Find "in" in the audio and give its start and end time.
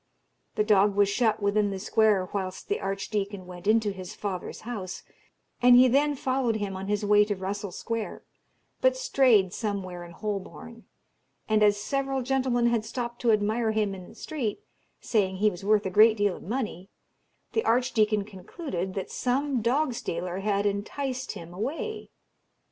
10.03-10.13, 13.93-14.09